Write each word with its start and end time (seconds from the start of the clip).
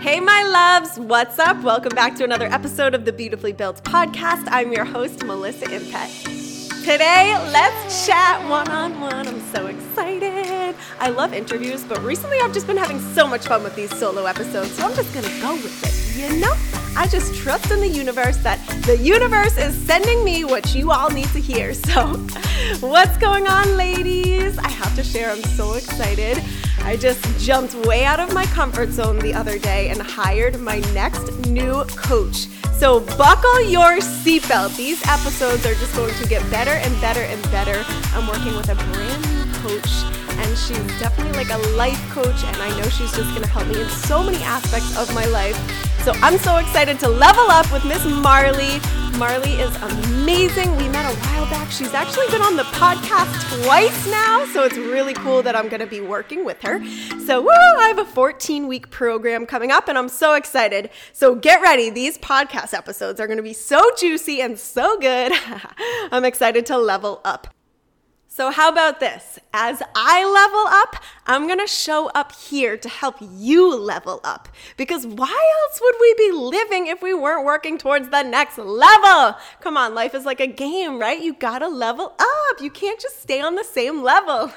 Hey, 0.00 0.18
my 0.18 0.42
loves, 0.44 0.98
what's 0.98 1.38
up? 1.38 1.62
Welcome 1.62 1.94
back 1.94 2.16
to 2.16 2.24
another 2.24 2.46
episode 2.46 2.94
of 2.94 3.04
the 3.04 3.12
Beautifully 3.12 3.52
Built 3.52 3.84
podcast. 3.84 4.48
I'm 4.50 4.72
your 4.72 4.86
host, 4.86 5.22
Melissa 5.24 5.66
Impet. 5.66 6.24
Today, 6.84 7.36
let's 7.52 8.06
chat 8.06 8.48
one 8.48 8.66
on 8.68 8.98
one. 8.98 9.28
I'm 9.28 9.40
so 9.52 9.66
excited. 9.66 10.74
I 11.00 11.10
love 11.10 11.34
interviews, 11.34 11.84
but 11.84 12.02
recently 12.02 12.38
I've 12.42 12.54
just 12.54 12.66
been 12.66 12.78
having 12.78 12.98
so 13.12 13.28
much 13.28 13.46
fun 13.46 13.62
with 13.62 13.76
these 13.76 13.94
solo 13.98 14.24
episodes, 14.24 14.72
so 14.72 14.86
I'm 14.86 14.94
just 14.94 15.12
gonna 15.12 15.28
go 15.42 15.52
with 15.56 15.84
it, 15.84 16.18
you 16.18 16.40
know? 16.40 16.54
I 16.96 17.06
just 17.06 17.34
trust 17.34 17.70
in 17.70 17.80
the 17.80 17.88
universe 17.88 18.38
that 18.38 18.58
the 18.86 18.96
universe 18.96 19.58
is 19.58 19.76
sending 19.86 20.24
me 20.24 20.44
what 20.44 20.74
you 20.74 20.92
all 20.92 21.10
need 21.10 21.28
to 21.28 21.40
hear. 21.40 21.74
So, 21.90 22.86
what's 22.86 23.16
going 23.18 23.48
on, 23.48 23.76
ladies? 23.76 24.56
I 24.58 24.68
have 24.68 24.94
to 24.96 25.02
share, 25.02 25.30
I'm 25.30 25.42
so 25.42 25.74
excited. 25.74 26.42
I 26.82 26.96
just 26.96 27.22
jumped 27.38 27.74
way 27.86 28.04
out 28.04 28.20
of 28.20 28.32
my 28.34 28.44
comfort 28.46 28.90
zone 28.90 29.18
the 29.18 29.34
other 29.34 29.58
day 29.58 29.90
and 29.90 30.00
hired 30.00 30.58
my 30.60 30.80
next 30.92 31.46
new 31.46 31.84
coach. 31.96 32.48
So, 32.72 33.00
buckle 33.18 33.60
your 33.62 33.98
seatbelt. 33.98 34.76
These 34.76 35.06
episodes 35.06 35.66
are 35.66 35.74
just 35.74 35.94
going 35.94 36.14
to 36.14 36.26
get 36.26 36.48
better 36.50 36.70
and 36.70 37.00
better 37.00 37.20
and 37.20 37.42
better. 37.50 37.84
I'm 38.14 38.26
working 38.26 38.56
with 38.56 38.70
a 38.70 38.74
brand 38.74 39.22
new 39.28 39.52
coach, 39.60 39.90
and 40.38 40.56
she's 40.56 40.98
definitely 40.98 41.32
like 41.32 41.50
a 41.50 41.58
life 41.76 42.00
coach, 42.10 42.42
and 42.44 42.56
I 42.56 42.70
know 42.78 42.88
she's 42.88 43.12
just 43.12 43.34
gonna 43.34 43.46
help 43.46 43.68
me 43.68 43.82
in 43.82 43.88
so 43.90 44.22
many 44.22 44.38
aspects 44.38 44.96
of 44.96 45.14
my 45.14 45.26
life. 45.26 45.56
So, 46.04 46.12
I'm 46.22 46.38
so 46.38 46.56
excited 46.56 46.98
to 47.00 47.08
level 47.08 47.50
up 47.50 47.70
with 47.70 47.84
Miss 47.84 48.04
Marley. 48.06 48.80
Marley 49.18 49.52
is 49.52 49.74
amazing. 49.76 50.76
We 50.76 50.88
met 50.88 51.04
a 51.04 51.16
while 51.20 51.44
back. 51.46 51.70
She's 51.70 51.94
actually 51.94 52.26
been 52.28 52.42
on 52.42 52.56
the 52.56 52.62
podcast 52.64 53.64
twice 53.64 54.10
now, 54.10 54.46
so 54.46 54.64
it's 54.64 54.76
really 54.76 55.14
cool 55.14 55.42
that 55.42 55.54
I'm 55.54 55.68
going 55.68 55.80
to 55.80 55.86
be 55.86 56.00
working 56.00 56.44
with 56.44 56.60
her. 56.62 56.84
So, 57.20 57.42
woo, 57.42 57.50
I 57.50 57.88
have 57.88 57.98
a 57.98 58.04
14 58.04 58.66
week 58.66 58.90
program 58.90 59.46
coming 59.46 59.70
up, 59.70 59.88
and 59.88 59.96
I'm 59.96 60.08
so 60.08 60.34
excited. 60.34 60.90
So, 61.12 61.34
get 61.34 61.60
ready. 61.60 61.90
These 61.90 62.18
podcast 62.18 62.74
episodes 62.74 63.20
are 63.20 63.26
going 63.26 63.36
to 63.36 63.42
be 63.42 63.52
so 63.52 63.82
juicy 63.98 64.40
and 64.40 64.58
so 64.58 64.98
good. 64.98 65.32
I'm 66.12 66.24
excited 66.24 66.66
to 66.66 66.78
level 66.78 67.20
up. 67.24 67.54
So, 68.32 68.52
how 68.52 68.68
about 68.68 69.00
this? 69.00 69.40
As 69.52 69.82
I 69.92 70.24
level 70.24 70.64
up, 70.68 71.02
I'm 71.26 71.48
gonna 71.48 71.66
show 71.66 72.10
up 72.10 72.30
here 72.30 72.76
to 72.76 72.88
help 72.88 73.16
you 73.20 73.74
level 73.74 74.20
up. 74.22 74.48
Because 74.76 75.04
why 75.04 75.52
else 75.62 75.80
would 75.82 75.96
we 76.00 76.14
be 76.16 76.30
living 76.30 76.86
if 76.86 77.02
we 77.02 77.12
weren't 77.12 77.44
working 77.44 77.76
towards 77.76 78.08
the 78.10 78.22
next 78.22 78.56
level? 78.56 79.36
Come 79.60 79.76
on, 79.76 79.96
life 79.96 80.14
is 80.14 80.24
like 80.24 80.38
a 80.38 80.46
game, 80.46 81.00
right? 81.00 81.20
You 81.20 81.34
gotta 81.34 81.66
level 81.66 82.14
up. 82.20 82.60
You 82.60 82.70
can't 82.70 83.00
just 83.00 83.20
stay 83.20 83.40
on 83.40 83.56
the 83.56 83.64
same 83.64 84.04
level. 84.04 84.52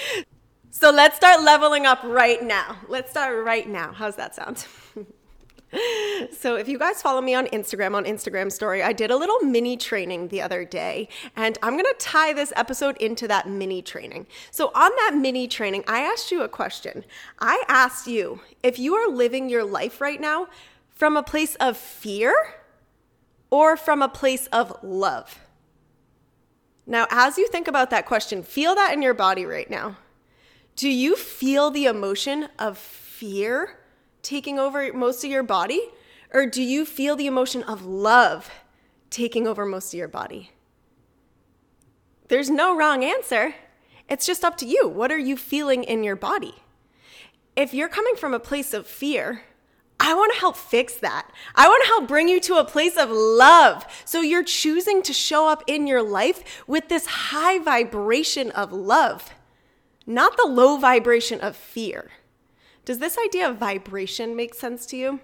so, 0.70 0.90
let's 0.90 1.16
start 1.16 1.42
leveling 1.42 1.84
up 1.84 2.02
right 2.02 2.42
now. 2.42 2.78
Let's 2.88 3.10
start 3.10 3.44
right 3.44 3.68
now. 3.68 3.92
How's 3.92 4.16
that 4.16 4.34
sound? 4.34 4.64
So, 6.32 6.56
if 6.56 6.68
you 6.68 6.78
guys 6.78 7.00
follow 7.00 7.20
me 7.20 7.34
on 7.34 7.46
Instagram, 7.46 7.94
on 7.94 8.04
Instagram 8.04 8.52
story, 8.52 8.82
I 8.82 8.92
did 8.92 9.10
a 9.10 9.16
little 9.16 9.40
mini 9.40 9.76
training 9.76 10.28
the 10.28 10.42
other 10.42 10.64
day, 10.64 11.08
and 11.34 11.58
I'm 11.62 11.76
gonna 11.76 11.94
tie 11.98 12.32
this 12.32 12.52
episode 12.56 12.96
into 12.98 13.26
that 13.28 13.48
mini 13.48 13.80
training. 13.80 14.26
So, 14.50 14.70
on 14.74 14.90
that 14.96 15.16
mini 15.16 15.48
training, 15.48 15.84
I 15.88 16.00
asked 16.00 16.30
you 16.30 16.42
a 16.42 16.48
question. 16.48 17.04
I 17.40 17.62
asked 17.68 18.06
you 18.06 18.40
if 18.62 18.78
you 18.78 18.94
are 18.94 19.08
living 19.08 19.48
your 19.48 19.64
life 19.64 20.00
right 20.00 20.20
now 20.20 20.48
from 20.90 21.16
a 21.16 21.22
place 21.22 21.54
of 21.56 21.76
fear 21.76 22.34
or 23.50 23.76
from 23.76 24.02
a 24.02 24.08
place 24.08 24.46
of 24.48 24.76
love. 24.82 25.38
Now, 26.86 27.06
as 27.10 27.38
you 27.38 27.48
think 27.48 27.68
about 27.68 27.90
that 27.90 28.06
question, 28.06 28.42
feel 28.42 28.74
that 28.74 28.92
in 28.92 29.02
your 29.02 29.14
body 29.14 29.46
right 29.46 29.70
now. 29.70 29.96
Do 30.76 30.88
you 30.88 31.16
feel 31.16 31.70
the 31.70 31.86
emotion 31.86 32.48
of 32.58 32.78
fear? 32.78 33.79
Taking 34.22 34.58
over 34.58 34.92
most 34.92 35.24
of 35.24 35.30
your 35.30 35.42
body? 35.42 35.88
Or 36.32 36.46
do 36.46 36.62
you 36.62 36.84
feel 36.84 37.16
the 37.16 37.26
emotion 37.26 37.62
of 37.64 37.84
love 37.84 38.50
taking 39.10 39.46
over 39.46 39.66
most 39.66 39.92
of 39.92 39.98
your 39.98 40.08
body? 40.08 40.50
There's 42.28 42.50
no 42.50 42.76
wrong 42.76 43.02
answer. 43.02 43.54
It's 44.08 44.26
just 44.26 44.44
up 44.44 44.56
to 44.58 44.66
you. 44.66 44.88
What 44.88 45.10
are 45.10 45.18
you 45.18 45.36
feeling 45.36 45.82
in 45.82 46.04
your 46.04 46.16
body? 46.16 46.54
If 47.56 47.74
you're 47.74 47.88
coming 47.88 48.14
from 48.14 48.32
a 48.32 48.40
place 48.40 48.72
of 48.72 48.86
fear, 48.86 49.42
I 49.98 50.14
want 50.14 50.32
to 50.32 50.40
help 50.40 50.56
fix 50.56 50.94
that. 50.94 51.30
I 51.54 51.68
want 51.68 51.82
to 51.84 51.88
help 51.88 52.08
bring 52.08 52.28
you 52.28 52.40
to 52.40 52.56
a 52.56 52.64
place 52.64 52.96
of 52.96 53.10
love. 53.10 53.84
So 54.04 54.20
you're 54.20 54.42
choosing 54.44 55.02
to 55.02 55.12
show 55.12 55.48
up 55.48 55.62
in 55.66 55.86
your 55.86 56.02
life 56.02 56.64
with 56.66 56.88
this 56.88 57.06
high 57.06 57.58
vibration 57.58 58.50
of 58.52 58.72
love, 58.72 59.34
not 60.06 60.36
the 60.36 60.46
low 60.46 60.78
vibration 60.78 61.40
of 61.40 61.54
fear. 61.54 62.10
Does 62.90 62.98
this 62.98 63.16
idea 63.24 63.48
of 63.48 63.56
vibration 63.56 64.34
make 64.34 64.52
sense 64.52 64.84
to 64.86 64.96
you? 64.96 65.20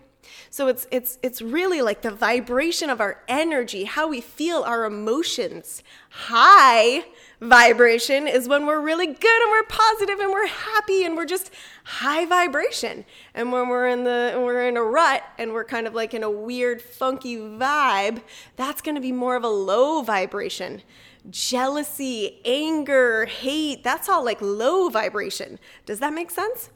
So 0.50 0.69
it's 0.69 0.87
it's 0.93 1.19
it's 1.21 1.43
really 1.43 1.82
like 1.82 2.00
the 2.00 2.12
vibration 2.12 2.91
of 2.91 3.00
our 3.00 3.25
energy, 3.27 3.82
how 3.82 4.06
we 4.06 4.21
feel 4.21 4.62
our 4.62 4.84
emotions. 4.84 5.82
High 6.10 7.06
vibration 7.41 8.28
is 8.28 8.47
when 8.47 8.66
we're 8.66 8.81
really 8.81 9.09
good 9.09 9.43
and 9.43 9.50
we're 9.50 9.65
positive 9.65 10.21
and 10.21 10.31
we're 10.31 10.47
happy 10.47 11.05
and 11.05 11.16
we're 11.16 11.26
just 11.26 11.50
high 11.82 12.25
vibration. 12.25 13.05
And 13.34 13.50
when 13.50 13.69
we're 13.69 13.88
in 13.88 14.05
the 14.05 14.34
we're 14.37 14.69
in 14.69 14.76
a 14.76 14.84
rut 14.84 15.25
and 15.37 15.53
we're 15.53 15.65
kind 15.65 15.88
of 15.88 15.93
like 15.93 16.15
in 16.15 16.22
a 16.22 16.31
weird 16.31 16.81
funky 16.81 17.37
vibe, 17.37 18.22
that's 18.55 18.81
going 18.81 18.94
to 18.94 19.00
be 19.00 19.10
more 19.10 19.34
of 19.34 19.43
a 19.43 19.49
low 19.49 20.03
vibration. 20.03 20.82
Jealousy, 21.31 22.41
anger, 22.44 23.25
hate, 23.25 23.82
that's 23.82 24.09
all 24.09 24.25
like 24.25 24.41
low 24.41 24.88
vibration. 24.88 25.59
Does 25.84 25.99
that 25.99 26.15
make 26.15 26.31
sense? 26.31 26.71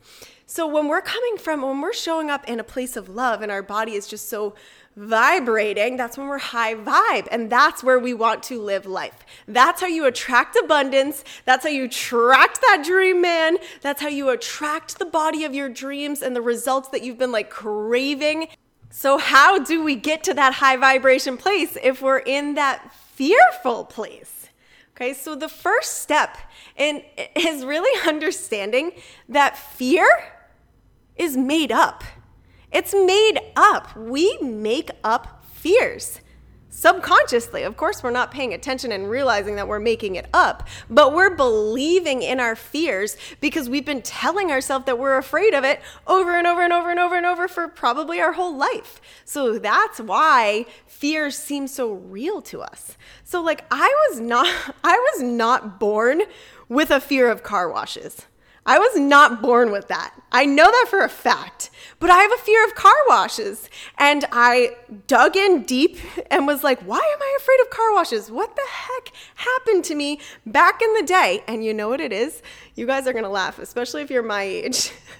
So 0.50 0.66
when 0.66 0.88
we're 0.88 1.00
coming 1.00 1.36
from, 1.36 1.62
when 1.62 1.80
we're 1.80 1.92
showing 1.92 2.28
up 2.28 2.48
in 2.48 2.58
a 2.58 2.64
place 2.64 2.96
of 2.96 3.08
love 3.08 3.40
and 3.40 3.52
our 3.52 3.62
body 3.62 3.92
is 3.92 4.08
just 4.08 4.28
so 4.28 4.56
vibrating, 4.96 5.96
that's 5.96 6.18
when 6.18 6.26
we're 6.26 6.38
high 6.38 6.74
vibe. 6.74 7.28
And 7.30 7.48
that's 7.48 7.84
where 7.84 8.00
we 8.00 8.14
want 8.14 8.42
to 8.44 8.60
live 8.60 8.84
life. 8.84 9.24
That's 9.46 9.80
how 9.80 9.86
you 9.86 10.06
attract 10.06 10.56
abundance. 10.56 11.22
That's 11.44 11.62
how 11.62 11.70
you 11.70 11.84
attract 11.84 12.62
that 12.62 12.82
dream 12.84 13.20
man. 13.20 13.58
That's 13.80 14.02
how 14.02 14.08
you 14.08 14.28
attract 14.30 14.98
the 14.98 15.04
body 15.04 15.44
of 15.44 15.54
your 15.54 15.68
dreams 15.68 16.20
and 16.20 16.34
the 16.34 16.42
results 16.42 16.88
that 16.88 17.04
you've 17.04 17.16
been 17.16 17.30
like 17.30 17.48
craving. 17.48 18.48
So, 18.90 19.18
how 19.18 19.60
do 19.60 19.84
we 19.84 19.94
get 19.94 20.24
to 20.24 20.34
that 20.34 20.54
high 20.54 20.76
vibration 20.76 21.36
place 21.36 21.78
if 21.80 22.02
we're 22.02 22.18
in 22.18 22.56
that 22.56 22.92
fearful 22.92 23.84
place? 23.84 24.48
Okay, 24.96 25.14
so 25.14 25.36
the 25.36 25.48
first 25.48 26.02
step 26.02 26.36
in, 26.76 27.04
is 27.36 27.64
really 27.64 27.96
understanding 28.08 28.90
that 29.28 29.56
fear 29.56 30.08
is 31.20 31.36
made 31.36 31.70
up. 31.70 32.02
It's 32.72 32.94
made 32.94 33.38
up. 33.54 33.94
We 33.94 34.38
make 34.38 34.90
up 35.04 35.44
fears. 35.52 36.20
Subconsciously, 36.72 37.62
of 37.64 37.76
course, 37.76 38.02
we're 38.02 38.10
not 38.10 38.30
paying 38.30 38.54
attention 38.54 38.90
and 38.90 39.10
realizing 39.10 39.56
that 39.56 39.68
we're 39.68 39.80
making 39.80 40.14
it 40.14 40.28
up, 40.32 40.66
but 40.88 41.12
we're 41.12 41.34
believing 41.34 42.22
in 42.22 42.40
our 42.40 42.56
fears 42.56 43.18
because 43.40 43.68
we've 43.68 43.84
been 43.84 44.00
telling 44.00 44.50
ourselves 44.50 44.86
that 44.86 44.98
we're 44.98 45.18
afraid 45.18 45.52
of 45.52 45.62
it 45.62 45.80
over 46.06 46.38
and 46.38 46.46
over 46.46 46.62
and 46.62 46.72
over 46.72 46.90
and 46.90 46.98
over 46.98 47.16
and 47.16 47.26
over 47.26 47.48
for 47.48 47.68
probably 47.68 48.18
our 48.20 48.32
whole 48.32 48.56
life. 48.56 49.00
So 49.26 49.58
that's 49.58 50.00
why 50.00 50.64
fears 50.86 51.36
seem 51.36 51.66
so 51.66 51.92
real 51.92 52.40
to 52.42 52.62
us. 52.62 52.96
So 53.24 53.42
like 53.42 53.64
I 53.70 54.08
was 54.08 54.20
not 54.20 54.46
I 54.84 54.96
was 54.96 55.22
not 55.22 55.78
born 55.80 56.22
with 56.68 56.90
a 56.90 57.00
fear 57.00 57.28
of 57.30 57.42
car 57.42 57.68
washes. 57.68 58.26
I 58.66 58.78
was 58.78 58.96
not 58.96 59.42
born 59.42 59.72
with 59.72 59.88
that. 59.88 60.14
I 60.32 60.44
know 60.44 60.66
that 60.66 60.86
for 60.88 61.00
a 61.00 61.08
fact. 61.08 61.70
But 61.98 62.10
I 62.10 62.18
have 62.18 62.32
a 62.32 62.38
fear 62.38 62.64
of 62.64 62.74
car 62.74 62.94
washes. 63.08 63.68
And 63.98 64.24
I 64.32 64.76
dug 65.06 65.36
in 65.36 65.64
deep 65.64 65.98
and 66.30 66.46
was 66.46 66.64
like, 66.64 66.80
why 66.82 66.98
am 66.98 67.22
I 67.22 67.38
afraid 67.38 67.60
of 67.60 67.70
car 67.70 67.92
washes? 67.94 68.30
What 68.30 68.56
the 68.56 68.62
heck 68.68 69.12
happened 69.34 69.84
to 69.84 69.94
me 69.94 70.20
back 70.46 70.80
in 70.82 70.94
the 70.94 71.02
day? 71.02 71.42
And 71.46 71.64
you 71.64 71.74
know 71.74 71.88
what 71.88 72.00
it 72.00 72.12
is? 72.12 72.42
You 72.74 72.86
guys 72.86 73.06
are 73.06 73.12
going 73.12 73.24
to 73.24 73.30
laugh, 73.30 73.58
especially 73.58 74.02
if 74.02 74.10
you're 74.10 74.22
my 74.22 74.42
age. 74.42 74.92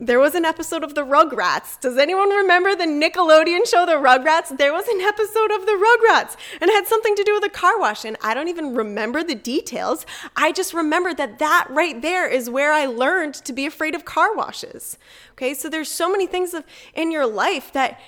there 0.00 0.18
was 0.18 0.34
an 0.34 0.44
episode 0.44 0.82
of 0.82 0.94
the 0.94 1.02
Rugrats. 1.02 1.80
Does 1.80 1.96
anyone 1.96 2.28
remember 2.30 2.74
the 2.74 2.84
Nickelodeon 2.84 3.66
show, 3.66 3.86
The 3.86 3.92
Rugrats? 3.92 4.56
There 4.56 4.72
was 4.72 4.88
an 4.88 5.00
episode 5.00 5.50
of 5.52 5.66
The 5.66 5.72
Rugrats, 5.72 6.36
and 6.60 6.68
it 6.68 6.74
had 6.74 6.86
something 6.86 7.14
to 7.14 7.24
do 7.24 7.34
with 7.34 7.44
a 7.44 7.48
car 7.48 7.78
wash. 7.78 8.04
And 8.04 8.16
I 8.22 8.34
don't 8.34 8.48
even 8.48 8.74
remember 8.74 9.22
the 9.22 9.34
details. 9.34 10.04
I 10.36 10.52
just 10.52 10.74
remember 10.74 11.14
that 11.14 11.38
that 11.38 11.68
right 11.70 12.00
there 12.02 12.28
is 12.28 12.50
where 12.50 12.72
I 12.72 12.86
learned 12.86 13.34
to 13.34 13.52
be 13.52 13.66
afraid 13.66 13.94
of 13.94 14.04
car 14.04 14.34
washes. 14.34 14.98
Okay, 15.32 15.54
so 15.54 15.68
there's 15.68 15.90
so 15.90 16.10
many 16.10 16.26
things 16.26 16.54
of, 16.54 16.64
in 16.94 17.10
your 17.10 17.26
life 17.26 17.72
that 17.72 18.00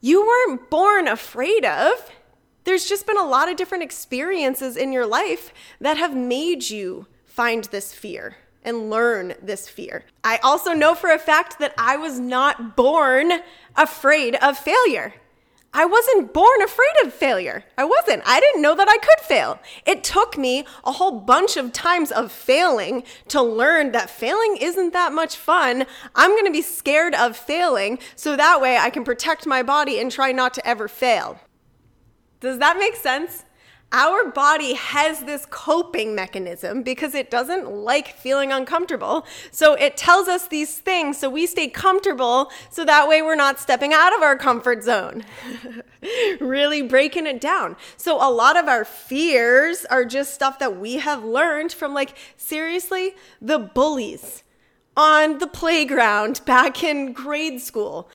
you 0.00 0.22
weren't 0.26 0.70
born 0.70 1.08
afraid 1.08 1.64
of. 1.64 2.10
There's 2.64 2.88
just 2.88 3.06
been 3.06 3.18
a 3.18 3.26
lot 3.26 3.50
of 3.50 3.56
different 3.56 3.84
experiences 3.84 4.76
in 4.76 4.92
your 4.92 5.06
life 5.06 5.52
that 5.80 5.98
have 5.98 6.16
made 6.16 6.70
you 6.70 7.06
find 7.26 7.64
this 7.64 7.92
fear 7.92 8.38
and 8.64 8.90
learn 8.90 9.34
this 9.42 9.68
fear. 9.68 10.04
I 10.22 10.38
also 10.42 10.72
know 10.72 10.94
for 10.94 11.10
a 11.10 11.18
fact 11.18 11.58
that 11.58 11.74
I 11.78 11.96
was 11.96 12.18
not 12.18 12.76
born 12.76 13.32
afraid 13.76 14.36
of 14.36 14.58
failure. 14.58 15.14
I 15.76 15.86
wasn't 15.86 16.32
born 16.32 16.62
afraid 16.62 17.04
of 17.04 17.12
failure. 17.12 17.64
I 17.76 17.84
wasn't. 17.84 18.22
I 18.24 18.38
didn't 18.38 18.62
know 18.62 18.76
that 18.76 18.88
I 18.88 18.96
could 18.98 19.26
fail. 19.26 19.58
It 19.84 20.04
took 20.04 20.38
me 20.38 20.64
a 20.84 20.92
whole 20.92 21.18
bunch 21.18 21.56
of 21.56 21.72
times 21.72 22.12
of 22.12 22.30
failing 22.30 23.02
to 23.26 23.42
learn 23.42 23.90
that 23.90 24.08
failing 24.08 24.56
isn't 24.60 24.92
that 24.92 25.12
much 25.12 25.36
fun. 25.36 25.84
I'm 26.14 26.30
going 26.30 26.46
to 26.46 26.52
be 26.52 26.62
scared 26.62 27.16
of 27.16 27.36
failing 27.36 27.98
so 28.14 28.36
that 28.36 28.60
way 28.60 28.76
I 28.76 28.88
can 28.88 29.02
protect 29.02 29.46
my 29.46 29.64
body 29.64 29.98
and 29.98 30.12
try 30.12 30.30
not 30.30 30.54
to 30.54 30.66
ever 30.66 30.86
fail. 30.86 31.40
Does 32.38 32.58
that 32.60 32.78
make 32.78 32.94
sense? 32.94 33.44
Our 33.92 34.28
body 34.30 34.74
has 34.74 35.20
this 35.20 35.46
coping 35.46 36.14
mechanism 36.14 36.82
because 36.82 37.14
it 37.14 37.30
doesn't 37.30 37.70
like 37.70 38.08
feeling 38.08 38.50
uncomfortable. 38.50 39.24
So 39.52 39.74
it 39.74 39.96
tells 39.96 40.26
us 40.26 40.48
these 40.48 40.78
things 40.78 41.18
so 41.18 41.30
we 41.30 41.46
stay 41.46 41.68
comfortable 41.68 42.50
so 42.70 42.84
that 42.84 43.08
way 43.08 43.22
we're 43.22 43.36
not 43.36 43.60
stepping 43.60 43.92
out 43.92 44.14
of 44.16 44.22
our 44.22 44.36
comfort 44.36 44.82
zone. 44.82 45.24
really 46.40 46.82
breaking 46.82 47.26
it 47.26 47.40
down. 47.40 47.76
So 47.96 48.16
a 48.16 48.30
lot 48.30 48.56
of 48.56 48.68
our 48.68 48.84
fears 48.84 49.84
are 49.86 50.04
just 50.04 50.34
stuff 50.34 50.58
that 50.58 50.76
we 50.76 50.96
have 50.96 51.24
learned 51.24 51.72
from 51.72 51.94
like 51.94 52.16
seriously 52.36 53.14
the 53.40 53.58
bullies 53.58 54.42
on 54.96 55.38
the 55.38 55.46
playground 55.46 56.40
back 56.44 56.82
in 56.82 57.12
grade 57.12 57.60
school. 57.60 58.10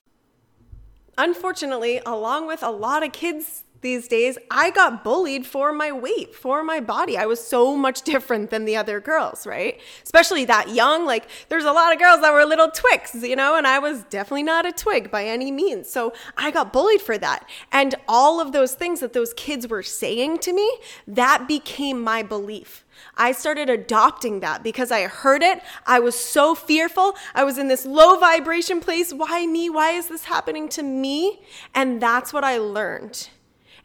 Unfortunately, 1.18 2.00
along 2.06 2.46
with 2.46 2.62
a 2.62 2.70
lot 2.70 3.02
of 3.02 3.12
kids 3.12 3.64
these 3.80 4.08
days, 4.08 4.36
I 4.50 4.70
got 4.70 5.02
bullied 5.02 5.46
for 5.46 5.72
my 5.72 5.90
weight, 5.90 6.34
for 6.34 6.62
my 6.62 6.80
body. 6.80 7.16
I 7.16 7.26
was 7.26 7.44
so 7.44 7.76
much 7.76 8.02
different 8.10 8.50
than 8.50 8.64
the 8.64 8.76
other 8.76 9.00
girls, 9.00 9.46
right? 9.46 9.80
Especially 10.02 10.44
that 10.46 10.68
young. 10.68 11.06
Like, 11.06 11.28
there's 11.48 11.64
a 11.64 11.72
lot 11.72 11.92
of 11.92 11.98
girls 11.98 12.20
that 12.20 12.32
were 12.32 12.44
little 12.44 12.70
twigs, 12.70 13.14
you 13.14 13.36
know, 13.36 13.56
and 13.56 13.66
I 13.66 13.78
was 13.78 14.02
definitely 14.04 14.42
not 14.42 14.66
a 14.66 14.72
twig 14.72 15.10
by 15.10 15.24
any 15.24 15.50
means. 15.50 15.90
So 15.90 16.12
I 16.36 16.50
got 16.50 16.72
bullied 16.72 17.00
for 17.00 17.16
that. 17.18 17.48
And 17.72 17.94
all 18.06 18.40
of 18.40 18.52
those 18.52 18.74
things 18.74 19.00
that 19.00 19.12
those 19.12 19.32
kids 19.34 19.66
were 19.68 19.82
saying 19.82 20.38
to 20.38 20.52
me, 20.52 20.70
that 21.06 21.48
became 21.48 22.02
my 22.02 22.22
belief. 22.22 22.84
I 23.16 23.32
started 23.32 23.70
adopting 23.70 24.40
that 24.40 24.62
because 24.62 24.90
I 24.90 25.06
heard 25.06 25.42
it. 25.42 25.62
I 25.86 26.00
was 26.00 26.18
so 26.18 26.54
fearful. 26.54 27.16
I 27.34 27.44
was 27.44 27.56
in 27.56 27.68
this 27.68 27.86
low 27.86 28.18
vibration 28.18 28.80
place. 28.80 29.12
Why 29.12 29.46
me? 29.46 29.70
Why 29.70 29.92
is 29.92 30.08
this 30.08 30.24
happening 30.24 30.68
to 30.70 30.82
me? 30.82 31.40
And 31.74 32.00
that's 32.00 32.32
what 32.32 32.44
I 32.44 32.58
learned. 32.58 33.28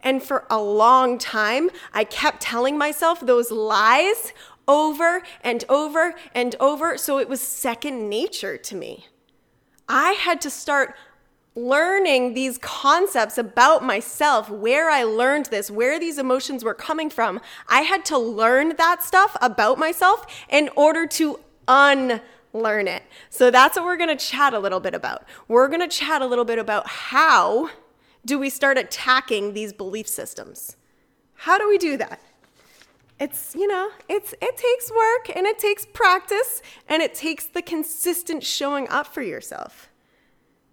And 0.06 0.24
for 0.24 0.46
a 0.50 0.62
long 0.62 1.18
time, 1.18 1.70
I 1.92 2.04
kept 2.06 2.40
telling 2.40 2.78
myself 2.78 3.20
those 3.20 3.52
lies 3.52 4.32
over 4.68 5.24
and 5.42 5.66
over 5.68 6.14
and 6.34 6.56
over. 6.60 6.98
So 6.98 7.20
it 7.20 7.28
was 7.28 7.42
second 7.42 8.08
nature 8.08 8.56
to 8.56 8.76
me. 8.76 9.08
I 9.90 10.12
had 10.12 10.40
to 10.42 10.50
start 10.50 10.96
learning 11.56 12.34
these 12.34 12.58
concepts 12.58 13.38
about 13.38 13.84
myself, 13.84 14.50
where 14.50 14.90
I 14.90 15.04
learned 15.04 15.48
this, 15.48 15.72
where 15.72 16.00
these 16.00 16.18
emotions 16.18 16.64
were 16.64 16.74
coming 16.74 17.10
from. 17.10 17.40
I 17.68 17.82
had 17.82 18.06
to 18.06 18.18
learn 18.18 18.76
that 18.78 19.04
stuff 19.04 19.36
about 19.42 19.80
myself 19.80 20.26
in 20.50 20.70
order 20.76 21.08
to 21.08 21.40
unlearn 21.68 22.88
it. 22.88 23.04
So 23.30 23.50
that's 23.50 23.78
what 23.78 23.86
we're 23.86 23.98
going 23.98 24.16
to 24.16 24.24
chat 24.26 24.54
a 24.54 24.60
little 24.60 24.82
bit 24.82 24.94
about. 24.94 25.24
We're 25.48 25.70
going 25.70 25.80
to 25.82 25.88
chat 25.88 26.22
a 26.22 26.26
little 26.26 26.46
bit 26.46 26.60
about 26.60 26.88
how 26.88 27.70
do 28.26 28.40
we 28.40 28.50
start 28.50 28.78
attacking 28.78 29.54
these 29.54 29.72
belief 29.72 30.08
systems? 30.08 30.76
How 31.36 31.58
do 31.58 31.70
we 31.70 31.78
do 31.78 31.96
that? 31.98 32.20
It's, 33.20 33.56
you 33.56 33.68
know, 33.68 33.92
it's 34.10 34.34
it 34.42 34.58
takes 34.58 34.92
work 34.92 35.36
and 35.36 35.46
it 35.46 35.58
takes 35.58 35.86
practice 35.86 36.62
and 36.90 37.02
it 37.02 37.14
takes 37.14 37.46
the 37.46 37.62
consistent 37.62 38.44
showing 38.44 38.90
up 38.90 39.08
for 39.08 39.22
yourself. 39.22 39.90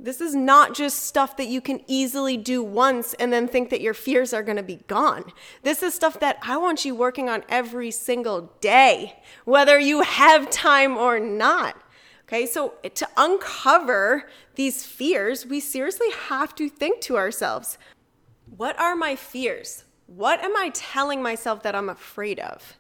This 0.00 0.20
is 0.20 0.34
not 0.34 0.74
just 0.74 1.04
stuff 1.04 1.36
that 1.36 1.46
you 1.46 1.60
can 1.60 1.80
easily 1.86 2.36
do 2.36 2.60
once 2.60 3.14
and 3.14 3.32
then 3.32 3.46
think 3.46 3.70
that 3.70 3.80
your 3.80 3.94
fears 3.94 4.34
are 4.34 4.42
going 4.42 4.56
to 4.56 4.62
be 4.64 4.80
gone. 4.88 5.24
This 5.62 5.80
is 5.80 5.94
stuff 5.94 6.18
that 6.18 6.38
I 6.42 6.56
want 6.56 6.84
you 6.84 6.96
working 6.96 7.28
on 7.28 7.44
every 7.48 7.92
single 7.92 8.52
day, 8.60 9.22
whether 9.44 9.78
you 9.78 10.00
have 10.00 10.50
time 10.50 10.96
or 10.96 11.20
not. 11.20 11.80
Okay, 12.32 12.46
so 12.46 12.72
to 12.94 13.06
uncover 13.18 14.24
these 14.54 14.86
fears, 14.86 15.44
we 15.44 15.60
seriously 15.60 16.06
have 16.28 16.54
to 16.54 16.70
think 16.70 17.02
to 17.02 17.18
ourselves 17.18 17.76
what 18.56 18.78
are 18.80 18.96
my 18.96 19.16
fears? 19.16 19.84
What 20.06 20.42
am 20.42 20.56
I 20.56 20.70
telling 20.72 21.22
myself 21.22 21.62
that 21.62 21.74
I'm 21.74 21.90
afraid 21.90 22.40
of? 22.40 22.78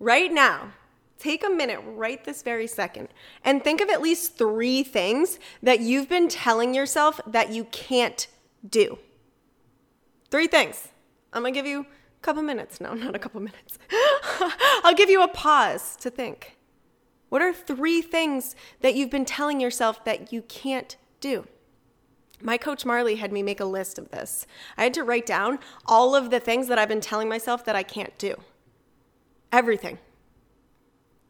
Right 0.00 0.32
now, 0.32 0.72
take 1.20 1.44
a 1.44 1.48
minute 1.48 1.80
right 1.84 2.24
this 2.24 2.42
very 2.42 2.66
second 2.66 3.10
and 3.44 3.62
think 3.62 3.80
of 3.80 3.90
at 3.90 4.02
least 4.02 4.36
three 4.36 4.82
things 4.82 5.38
that 5.62 5.78
you've 5.78 6.08
been 6.08 6.28
telling 6.28 6.74
yourself 6.74 7.20
that 7.28 7.50
you 7.50 7.64
can't 7.66 8.26
do. 8.68 8.98
Three 10.30 10.48
things. 10.48 10.88
I'm 11.32 11.42
gonna 11.42 11.52
give 11.52 11.66
you 11.66 11.82
a 11.82 12.22
couple 12.22 12.42
minutes. 12.42 12.80
No, 12.80 12.94
not 12.94 13.14
a 13.14 13.20
couple 13.20 13.40
minutes. 13.40 13.78
I'll 14.82 14.94
give 14.94 15.10
you 15.10 15.22
a 15.22 15.28
pause 15.28 15.94
to 16.00 16.10
think. 16.10 16.56
What 17.30 17.40
are 17.40 17.52
three 17.52 18.02
things 18.02 18.54
that 18.80 18.94
you've 18.94 19.10
been 19.10 19.24
telling 19.24 19.60
yourself 19.60 20.04
that 20.04 20.32
you 20.32 20.42
can't 20.42 20.96
do? 21.20 21.46
My 22.42 22.58
coach 22.58 22.84
Marley 22.84 23.16
had 23.16 23.32
me 23.32 23.42
make 23.42 23.60
a 23.60 23.64
list 23.64 23.98
of 23.98 24.10
this. 24.10 24.46
I 24.76 24.82
had 24.82 24.94
to 24.94 25.04
write 25.04 25.26
down 25.26 25.58
all 25.86 26.14
of 26.14 26.30
the 26.30 26.40
things 26.40 26.68
that 26.68 26.78
I've 26.78 26.88
been 26.88 27.00
telling 27.00 27.28
myself 27.28 27.64
that 27.64 27.76
I 27.76 27.82
can't 27.82 28.16
do. 28.18 28.34
Everything. 29.52 29.98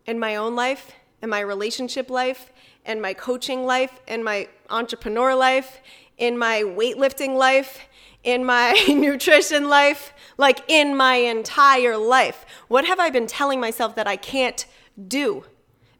In 0.07 0.19
my 0.19 0.37
own 0.37 0.57
life, 0.57 0.93
in 1.23 1.29
my 1.29 1.41
relationship 1.41 2.09
life, 2.11 2.51
in 2.87 3.01
my 3.01 3.13
coaching 3.13 3.65
life, 3.65 4.01
in 4.07 4.25
my 4.25 4.49
entrepreneur 4.71 5.35
life, 5.35 5.81
in 6.17 6.39
my 6.39 6.63
weightlifting 6.63 7.37
life, 7.37 7.89
in 8.25 8.45
my 8.45 8.73
nutrition 8.89 9.69
life, 9.69 10.15
like 10.39 10.61
in 10.69 10.97
my 10.97 11.17
entire 11.17 11.99
life. 11.99 12.47
What 12.69 12.87
have 12.87 13.01
I 13.01 13.11
been 13.11 13.27
telling 13.27 13.61
myself 13.61 13.95
that 13.97 14.07
I 14.07 14.17
can't 14.17 14.65
do? 15.09 15.45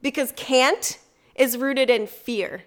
Because 0.03 0.33
can't 0.37 0.99
is 1.35 1.57
rooted 1.57 1.91
in 1.91 2.07
fear. 2.07 2.63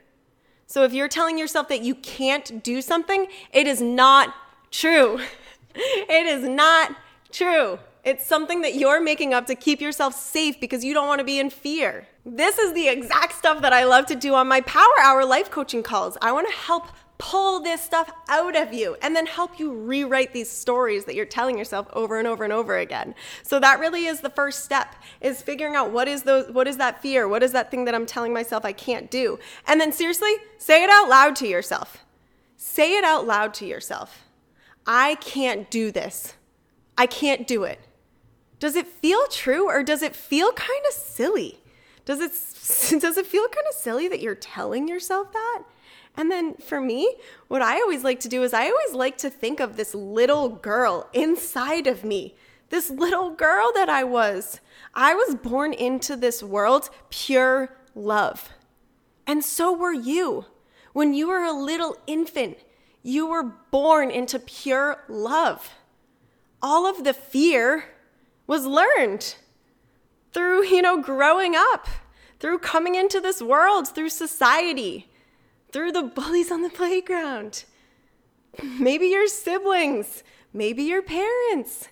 So 0.67 0.83
if 0.83 0.93
you're 0.93 1.07
telling 1.07 1.37
yourself 1.37 1.67
that 1.67 1.81
you 1.81 1.95
can't 1.95 2.63
do 2.63 2.81
something, 2.81 3.27
it 3.51 3.67
is 3.67 3.81
not 3.81 4.33
true. 4.71 5.19
It 5.75 6.27
is 6.27 6.47
not 6.47 6.95
true. 7.31 7.79
It's 8.03 8.23
something 8.23 8.61
that 8.61 8.75
you're 8.75 9.01
making 9.01 9.33
up 9.33 9.47
to 9.47 9.55
keep 9.55 9.81
yourself 9.81 10.13
safe 10.13 10.59
because 10.59 10.83
you 10.83 10.93
don't 10.93 11.07
want 11.07 11.17
to 11.17 11.25
be 11.25 11.39
in 11.39 11.49
fear. 11.49 12.07
This 12.25 12.59
is 12.59 12.73
the 12.73 12.89
exact 12.89 13.33
stuff 13.33 13.61
that 13.61 13.73
I 13.73 13.85
love 13.85 14.05
to 14.07 14.15
do 14.15 14.35
on 14.35 14.47
my 14.47 14.61
Power 14.61 14.99
Hour 15.01 15.25
life 15.25 15.49
coaching 15.49 15.81
calls. 15.81 16.17
I 16.21 16.31
want 16.31 16.47
to 16.47 16.53
help 16.53 16.89
pull 17.23 17.61
this 17.61 17.81
stuff 17.81 18.11
out 18.27 18.53
of 18.53 18.73
you 18.73 18.97
and 19.01 19.15
then 19.15 19.25
help 19.25 19.57
you 19.57 19.71
rewrite 19.71 20.33
these 20.33 20.51
stories 20.51 21.05
that 21.05 21.15
you're 21.15 21.25
telling 21.25 21.57
yourself 21.57 21.87
over 21.93 22.19
and 22.19 22.27
over 22.27 22.43
and 22.43 22.51
over 22.51 22.77
again. 22.77 23.15
So 23.43 23.61
that 23.61 23.79
really 23.79 24.07
is 24.07 24.19
the 24.19 24.29
first 24.29 24.65
step 24.65 24.93
is 25.21 25.41
figuring 25.41 25.73
out 25.73 25.91
what 25.91 26.09
is 26.09 26.23
those 26.23 26.51
what 26.51 26.67
is 26.67 26.75
that 26.77 27.01
fear? 27.01 27.25
What 27.29 27.41
is 27.41 27.53
that 27.53 27.71
thing 27.71 27.85
that 27.85 27.95
I'm 27.95 28.05
telling 28.05 28.33
myself 28.33 28.65
I 28.65 28.73
can't 28.73 29.09
do? 29.09 29.39
And 29.65 29.79
then 29.79 29.93
seriously, 29.93 30.33
say 30.57 30.83
it 30.83 30.89
out 30.89 31.07
loud 31.07 31.37
to 31.37 31.47
yourself. 31.47 32.03
Say 32.57 32.97
it 32.97 33.05
out 33.05 33.25
loud 33.25 33.53
to 33.55 33.65
yourself. 33.65 34.25
I 34.85 35.15
can't 35.15 35.71
do 35.71 35.91
this. 35.91 36.33
I 36.97 37.05
can't 37.05 37.47
do 37.47 37.63
it. 37.63 37.79
Does 38.59 38.75
it 38.75 38.85
feel 38.85 39.27
true 39.27 39.69
or 39.69 39.81
does 39.81 40.01
it 40.01 40.13
feel 40.13 40.51
kind 40.51 40.83
of 40.89 40.93
silly? 40.93 41.62
Does 42.05 42.19
it 42.19 42.31
does 43.01 43.17
it 43.17 43.25
feel 43.25 43.47
kind 43.47 43.67
of 43.69 43.75
silly 43.75 44.07
that 44.07 44.21
you're 44.21 44.35
telling 44.35 44.87
yourself 44.87 45.31
that? 45.33 45.63
And 46.15 46.29
then 46.29 46.55
for 46.55 46.79
me, 46.79 47.15
what 47.47 47.61
I 47.61 47.75
always 47.81 48.03
like 48.03 48.19
to 48.21 48.29
do 48.29 48.43
is 48.43 48.53
I 48.53 48.69
always 48.69 48.93
like 48.93 49.17
to 49.19 49.29
think 49.29 49.59
of 49.59 49.75
this 49.75 49.95
little 49.95 50.49
girl 50.49 51.09
inside 51.13 51.87
of 51.87 52.03
me, 52.03 52.35
this 52.69 52.89
little 52.89 53.31
girl 53.31 53.71
that 53.73 53.89
I 53.89 54.03
was. 54.03 54.59
I 54.93 55.15
was 55.15 55.35
born 55.35 55.73
into 55.73 56.15
this 56.15 56.43
world 56.43 56.89
pure 57.09 57.75
love. 57.95 58.49
And 59.25 59.43
so 59.43 59.71
were 59.73 59.93
you. 59.93 60.45
When 60.91 61.15
you 61.15 61.27
were 61.27 61.43
a 61.43 61.53
little 61.53 61.97
infant, 62.05 62.57
you 63.01 63.25
were 63.25 63.43
born 63.43 64.11
into 64.11 64.37
pure 64.37 65.03
love. 65.09 65.71
All 66.61 66.85
of 66.85 67.03
the 67.03 67.13
fear 67.13 67.85
was 68.45 68.65
learned 68.67 69.35
through, 70.33 70.65
you 70.65 70.81
know, 70.81 71.01
growing 71.01 71.55
up, 71.55 71.87
through 72.39 72.59
coming 72.59 72.95
into 72.95 73.21
this 73.21 73.41
world, 73.41 73.87
through 73.87 74.09
society 74.09 75.09
through 75.73 75.91
the 75.91 76.03
bullies 76.03 76.51
on 76.51 76.61
the 76.61 76.69
playground. 76.69 77.65
Maybe 78.79 79.07
your 79.07 79.27
siblings, 79.27 80.23
maybe 80.53 80.83
your 80.83 81.01
parents. 81.01 81.89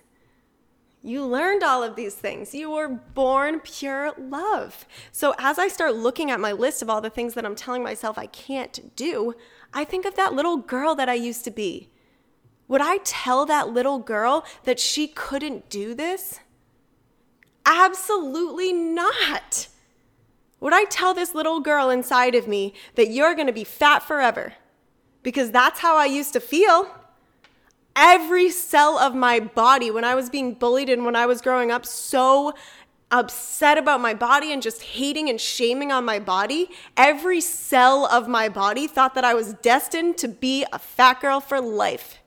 You 1.02 1.26
learned 1.26 1.64
all 1.64 1.82
of 1.82 1.96
these 1.96 2.14
things. 2.14 2.54
You 2.54 2.70
were 2.70 2.86
born 2.86 3.58
pure 3.58 4.12
love. 4.16 4.86
So, 5.10 5.34
as 5.36 5.58
I 5.58 5.66
start 5.66 5.96
looking 5.96 6.30
at 6.30 6.38
my 6.38 6.52
list 6.52 6.80
of 6.80 6.88
all 6.88 7.00
the 7.00 7.10
things 7.10 7.34
that 7.34 7.44
I'm 7.44 7.56
telling 7.56 7.82
myself 7.82 8.16
I 8.16 8.26
can't 8.26 8.94
do, 8.94 9.34
I 9.74 9.84
think 9.84 10.06
of 10.06 10.14
that 10.14 10.32
little 10.32 10.58
girl 10.58 10.94
that 10.94 11.08
I 11.08 11.14
used 11.14 11.42
to 11.44 11.50
be. 11.50 11.90
Would 12.68 12.80
I 12.80 12.98
tell 12.98 13.44
that 13.46 13.70
little 13.70 13.98
girl 13.98 14.46
that 14.62 14.78
she 14.78 15.08
couldn't 15.08 15.68
do 15.68 15.92
this? 15.92 16.38
Absolutely 17.64 18.72
not. 18.72 19.68
Would 20.60 20.72
I 20.72 20.84
tell 20.84 21.14
this 21.14 21.34
little 21.34 21.60
girl 21.60 21.90
inside 21.90 22.34
of 22.34 22.46
me 22.46 22.74
that 22.94 23.10
you're 23.10 23.34
going 23.34 23.46
to 23.48 23.52
be 23.52 23.64
fat 23.64 24.00
forever? 24.00 24.54
Because 25.22 25.50
that's 25.50 25.80
how 25.80 25.96
I 25.96 26.06
used 26.06 26.32
to 26.34 26.40
feel. 26.40 26.90
every 27.96 28.50
cell 28.50 28.98
of 28.98 29.14
my 29.14 29.40
body 29.40 29.90
when 29.90 30.04
I 30.04 30.14
was 30.14 30.30
being 30.30 30.54
bullied 30.54 30.88
and 30.88 31.04
when 31.04 31.16
I 31.16 31.26
was 31.26 31.40
growing 31.40 31.70
up 31.70 31.84
so 31.84 32.54
upset 33.10 33.76
about 33.76 34.00
my 34.00 34.14
body 34.14 34.52
and 34.52 34.62
just 34.62 34.82
hating 34.82 35.28
and 35.28 35.38
shaming 35.40 35.92
on 35.92 36.04
my 36.04 36.18
body, 36.18 36.70
every 36.96 37.40
cell 37.40 38.06
of 38.06 38.26
my 38.26 38.48
body 38.48 38.86
thought 38.86 39.14
that 39.14 39.24
I 39.24 39.34
was 39.34 39.52
destined 39.54 40.16
to 40.18 40.28
be 40.28 40.64
a 40.72 40.78
fat 40.78 41.20
girl 41.20 41.40
for 41.40 41.60
life. 41.60 42.18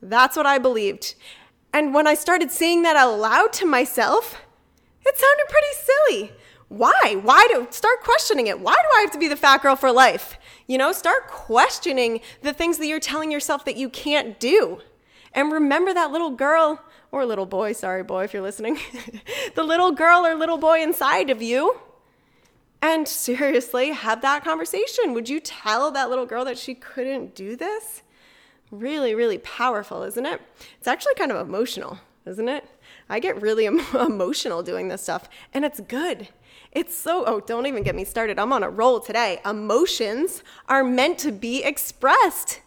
That's 0.00 0.36
what 0.36 0.46
I 0.46 0.58
believed. 0.58 1.14
And 1.72 1.94
when 1.94 2.06
I 2.06 2.14
started 2.14 2.50
saying 2.52 2.82
that 2.82 2.96
out 2.96 3.18
loud 3.18 3.52
to 3.54 3.66
myself, 3.66 4.36
it 5.04 5.18
sounded 5.18 5.48
pretty 5.48 5.66
silly. 5.82 6.32
Why? 6.68 7.18
Why 7.20 7.46
do 7.50 7.66
start 7.70 8.00
questioning 8.02 8.46
it? 8.46 8.60
Why 8.60 8.72
do 8.74 8.96
I 8.96 9.00
have 9.02 9.10
to 9.10 9.18
be 9.18 9.28
the 9.28 9.36
fat 9.36 9.62
girl 9.62 9.76
for 9.76 9.92
life? 9.92 10.38
You 10.66 10.78
know, 10.78 10.92
start 10.92 11.28
questioning 11.28 12.20
the 12.40 12.54
things 12.54 12.78
that 12.78 12.86
you're 12.86 13.00
telling 13.00 13.30
yourself 13.30 13.64
that 13.66 13.76
you 13.76 13.90
can't 13.90 14.40
do. 14.40 14.80
And 15.34 15.52
remember 15.52 15.92
that 15.92 16.12
little 16.12 16.30
girl 16.30 16.80
or 17.10 17.26
little 17.26 17.46
boy, 17.46 17.72
sorry, 17.72 18.02
boy, 18.02 18.24
if 18.24 18.32
you're 18.32 18.42
listening, 18.42 18.78
the 19.54 19.62
little 19.62 19.92
girl 19.92 20.26
or 20.26 20.34
little 20.34 20.56
boy 20.56 20.82
inside 20.82 21.28
of 21.28 21.42
you. 21.42 21.78
And 22.80 23.06
seriously, 23.06 23.90
have 23.90 24.22
that 24.22 24.42
conversation. 24.42 25.12
Would 25.12 25.28
you 25.28 25.40
tell 25.40 25.90
that 25.90 26.08
little 26.08 26.26
girl 26.26 26.44
that 26.46 26.58
she 26.58 26.74
couldn't 26.74 27.34
do 27.34 27.54
this? 27.54 28.02
Really, 28.70 29.14
really 29.14 29.38
powerful, 29.38 30.02
isn't 30.02 30.24
it? 30.26 30.40
It's 30.78 30.88
actually 30.88 31.14
kind 31.14 31.30
of 31.30 31.46
emotional, 31.46 31.98
isn't 32.26 32.48
it? 32.48 32.64
I 33.12 33.20
get 33.20 33.40
really 33.42 33.66
em- 33.72 33.80
emotional 33.94 34.62
doing 34.62 34.88
this 34.88 35.02
stuff, 35.02 35.28
and 35.52 35.64
it's 35.64 35.80
good. 35.80 36.28
It's 36.72 36.96
so, 36.96 37.24
oh, 37.26 37.40
don't 37.40 37.66
even 37.66 37.82
get 37.82 37.94
me 37.94 38.04
started. 38.04 38.38
I'm 38.38 38.52
on 38.52 38.62
a 38.62 38.70
roll 38.70 38.98
today. 39.00 39.40
Emotions 39.44 40.42
are 40.68 40.82
meant 40.82 41.18
to 41.18 41.30
be 41.30 41.62
expressed. 41.62 42.60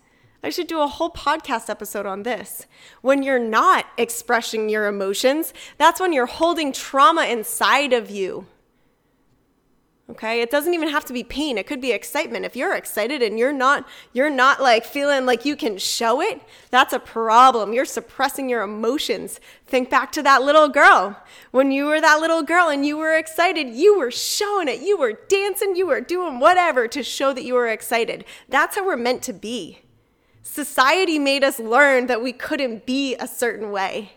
I 0.43 0.49
should 0.51 0.67
do 0.67 0.79
a 0.79 0.87
whole 0.87 1.09
podcast 1.09 1.71
episode 1.71 2.05
on 2.05 2.21
this. 2.21 2.67
When 3.01 3.23
you're 3.23 3.39
not 3.39 3.87
expressing 3.97 4.69
your 4.69 4.85
emotions, 4.85 5.55
that's 5.79 5.99
when 5.99 6.13
you're 6.13 6.27
holding 6.27 6.71
trauma 6.71 7.25
inside 7.25 7.93
of 7.93 8.11
you. 8.11 8.45
Okay? 10.07 10.41
It 10.41 10.51
doesn't 10.51 10.74
even 10.74 10.89
have 10.89 11.05
to 11.05 11.13
be 11.13 11.24
pain. 11.24 11.57
It 11.57 11.65
could 11.65 11.81
be 11.81 11.91
excitement. 11.91 12.45
If 12.45 12.55
you're 12.55 12.75
excited 12.75 13.24
and 13.24 13.39
you're 13.39 13.51
not 13.51 13.88
you're 14.13 14.29
not 14.29 14.62
like 14.62 14.85
feeling 14.85 15.25
like 15.25 15.45
you 15.45 15.55
can 15.55 15.79
show 15.79 16.21
it, 16.21 16.41
that's 16.69 16.93
a 16.93 17.00
problem. 17.00 17.74
You're 17.74 17.85
suppressing 17.85 18.47
your 18.47 18.62
emotions. 18.62 19.39
Think 19.65 19.89
back 19.89 20.12
to 20.12 20.21
that 20.21 20.43
little 20.43 20.69
girl. 20.69 21.17
When 21.50 21.71
you 21.71 21.85
were 21.85 22.00
that 22.01 22.19
little 22.19 22.43
girl 22.43 22.69
and 22.69 22.85
you 22.85 22.97
were 22.97 23.15
excited, 23.15 23.69
you 23.69 23.97
were 23.97 24.12
showing 24.12 24.67
it. 24.67 24.81
You 24.81 24.97
were 24.97 25.13
dancing, 25.27 25.75
you 25.75 25.88
were 25.88 26.01
doing 26.01 26.39
whatever 26.39 26.88
to 26.88 27.01
show 27.01 27.33
that 27.33 27.43
you 27.43 27.55
were 27.55 27.67
excited. 27.67 28.25
That's 28.47 28.75
how 28.75 28.85
we're 28.85 28.97
meant 28.97 29.24
to 29.24 29.33
be. 29.33 29.79
Society 30.43 31.17
made 31.17 31.43
us 31.43 31.59
learn 31.59 32.05
that 32.05 32.21
we 32.21 32.31
couldn't 32.31 32.85
be 32.85 33.15
a 33.15 33.27
certain 33.27 33.71
way. 33.71 34.13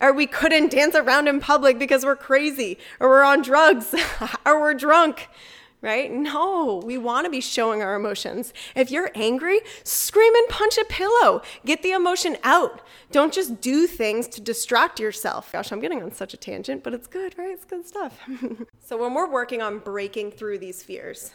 Or 0.00 0.12
we 0.12 0.26
couldn't 0.26 0.72
dance 0.72 0.94
around 0.94 1.28
in 1.28 1.40
public 1.40 1.78
because 1.78 2.04
we're 2.04 2.16
crazy, 2.16 2.78
or 3.00 3.08
we're 3.08 3.22
on 3.22 3.42
drugs, 3.42 3.94
or 4.46 4.60
we're 4.60 4.74
drunk, 4.74 5.28
right? 5.80 6.10
No, 6.10 6.82
we 6.84 6.98
want 6.98 7.26
to 7.26 7.30
be 7.30 7.40
showing 7.40 7.82
our 7.82 7.94
emotions. 7.94 8.52
If 8.74 8.90
you're 8.90 9.10
angry, 9.14 9.60
scream 9.84 10.34
and 10.34 10.48
punch 10.48 10.78
a 10.78 10.84
pillow. 10.86 11.42
Get 11.64 11.82
the 11.82 11.92
emotion 11.92 12.36
out. 12.42 12.80
Don't 13.12 13.32
just 13.32 13.60
do 13.60 13.86
things 13.86 14.26
to 14.28 14.40
distract 14.40 14.98
yourself. 14.98 15.52
Gosh, 15.52 15.70
I'm 15.70 15.80
getting 15.80 16.02
on 16.02 16.10
such 16.10 16.34
a 16.34 16.36
tangent, 16.36 16.82
but 16.82 16.94
it's 16.94 17.06
good, 17.06 17.36
right? 17.38 17.50
It's 17.50 17.64
good 17.64 17.86
stuff. 17.86 18.18
so, 18.80 18.96
when 18.96 19.14
we're 19.14 19.30
working 19.30 19.62
on 19.62 19.78
breaking 19.78 20.32
through 20.32 20.58
these 20.58 20.82
fears, 20.82 21.32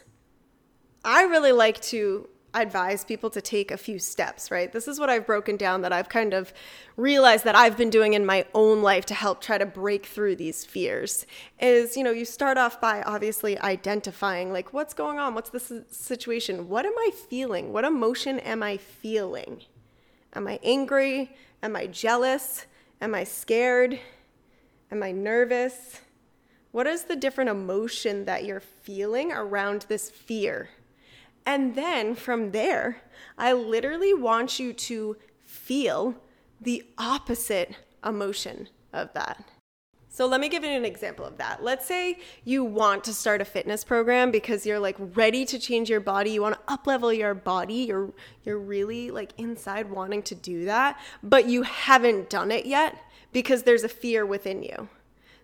I 1.06 1.24
really 1.24 1.52
like 1.52 1.80
to 1.84 2.28
advise 2.54 3.06
people 3.06 3.30
to 3.30 3.42
take 3.42 3.72
a 3.72 3.78
few 3.78 4.00
steps, 4.00 4.50
right? 4.50 4.72
This 4.72 4.88
is 4.88 5.00
what 5.00 5.10
I've 5.10 5.26
broken 5.26 5.56
down 5.56 5.82
that 5.82 5.94
I've 5.94 6.10
kind 6.10 6.34
of 6.34 6.52
realized 6.98 7.44
that 7.44 7.56
I've 7.56 7.78
been 7.78 7.90
doing 7.90 8.14
in 8.14 8.26
my 8.26 8.46
own 8.54 8.82
life 8.82 9.06
to 9.08 9.14
help 9.14 9.42
try 9.42 9.58
to 9.58 9.66
break 9.66 10.06
through 10.06 10.36
these 10.36 10.66
fears. 10.66 11.26
Is, 11.60 11.96
you 11.96 12.04
know, 12.04 12.12
you 12.12 12.26
start 12.26 12.58
off 12.58 12.82
by 12.82 13.04
obviously 13.04 13.60
identifying 13.60 14.52
like 14.52 14.74
what's 14.74 14.94
going 14.94 15.20
on? 15.20 15.36
What's 15.36 15.52
the 15.52 15.86
situation? 15.92 16.70
What 16.70 16.86
am 16.86 16.98
I 16.98 17.12
feeling? 17.30 17.72
What 17.72 17.86
emotion 17.86 18.40
am 18.40 18.64
I 18.64 18.78
feeling? 18.78 19.62
Am 20.34 20.48
I 20.48 20.60
angry? 20.64 21.36
Am 21.62 21.76
I 21.76 21.88
jealous? 21.88 22.66
Am 23.02 23.14
I 23.14 23.24
scared? 23.24 24.00
Am 24.92 25.04
I 25.04 25.12
nervous? 25.12 26.02
What 26.72 26.88
is 26.88 27.04
the 27.04 27.16
different 27.16 27.50
emotion 27.50 28.26
that 28.26 28.46
you're 28.46 28.60
feeling 28.60 29.32
around 29.32 29.86
this 29.88 30.10
fear? 30.10 30.70
And 31.46 31.76
then 31.76 32.16
from 32.16 32.52
there, 32.52 33.02
I 33.38 33.54
literally 33.54 34.14
want 34.14 34.60
you 34.60 34.74
to 34.74 35.18
feel 35.44 36.16
the 36.62 36.84
opposite 36.98 37.76
emotion 38.04 38.70
of 38.94 39.14
that. 39.14 39.44
So 40.12 40.26
let 40.26 40.42
me 40.42 40.50
give 40.50 40.64
you 40.64 40.72
an 40.72 40.86
example 40.86 41.24
of 41.24 41.38
that. 41.38 41.64
Let's 41.64 41.86
say 41.86 42.18
you 42.44 42.64
want 42.64 43.04
to 43.06 43.14
start 43.14 43.42
a 43.42 43.46
fitness 43.46 43.84
program 43.84 44.32
because 44.32 44.66
you're 44.66 44.80
like 44.80 44.98
ready 45.16 45.46
to 45.46 45.60
change 45.60 45.90
your 45.90 46.00
body, 46.00 46.32
you 46.32 46.42
want 46.42 46.56
to 46.56 46.78
uplevel 46.78 47.16
your 47.16 47.34
body, 47.34 47.76
you're 47.76 48.12
you're 48.44 48.58
really 48.58 49.12
like 49.12 49.32
inside 49.38 49.90
wanting 49.90 50.24
to 50.24 50.36
do 50.36 50.66
that, 50.66 51.00
but 51.24 51.46
you 51.46 51.62
haven't 51.62 52.30
done 52.30 52.52
it 52.52 52.66
yet 52.66 52.98
because 53.32 53.64
there's 53.64 53.84
a 53.84 53.90
fear 53.90 54.26
within 54.26 54.64
you. 54.64 54.90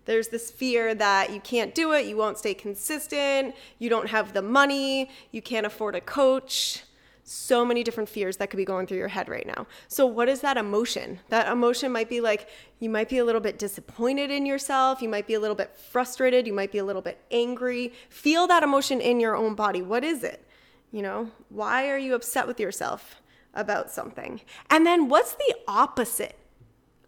There's 0.06 0.28
this 0.28 0.52
fear 0.52 0.96
that 0.96 1.34
you 1.34 1.40
can't 1.40 1.74
do 1.74 1.94
it, 1.94 2.06
you 2.06 2.16
won't 2.16 2.38
stay 2.38 2.54
consistent, 2.54 3.56
you 3.80 3.90
don't 3.90 4.10
have 4.10 4.34
the 4.34 4.42
money, 4.42 5.10
you 5.32 5.42
can't 5.42 5.66
afford 5.66 5.96
a 5.96 6.02
coach. 6.02 6.84
So 7.28 7.66
many 7.66 7.84
different 7.84 8.08
fears 8.08 8.38
that 8.38 8.52
could 8.52 8.58
be 8.58 8.66
going 8.66 8.86
through 8.86 9.00
your 9.00 9.08
head 9.08 9.30
right 9.30 9.48
now. 9.48 9.66
So, 9.88 10.06
what 10.06 10.30
is 10.30 10.42
that 10.42 10.58
emotion? 10.58 11.20
That 11.30 11.52
emotion 11.52 11.92
might 11.92 12.08
be 12.08 12.22
like 12.22 12.50
you 12.80 12.88
might 12.88 13.10
be 13.10 13.18
a 13.18 13.26
little 13.26 13.42
bit 13.42 13.58
disappointed 13.58 14.30
in 14.30 14.46
yourself, 14.46 15.02
you 15.02 15.10
might 15.10 15.26
be 15.26 15.34
a 15.34 15.40
little 15.40 15.56
bit 15.56 15.76
frustrated, 15.76 16.46
you 16.46 16.54
might 16.54 16.72
be 16.72 16.78
a 16.78 16.86
little 16.86 17.02
bit 17.02 17.20
angry. 17.32 17.94
Feel 18.10 18.46
that 18.46 18.62
emotion 18.62 19.02
in 19.02 19.20
your 19.20 19.36
own 19.36 19.56
body. 19.56 19.82
What 19.82 20.04
is 20.04 20.24
it? 20.24 20.46
You 20.92 21.02
know, 21.02 21.32
why 21.50 21.90
are 21.90 21.98
you 21.98 22.14
upset 22.14 22.46
with 22.46 22.60
yourself 22.60 23.24
about 23.56 23.90
something? 23.90 24.42
And 24.70 24.86
then, 24.86 25.10
what's 25.10 25.34
the 25.34 25.56
opposite 25.68 26.38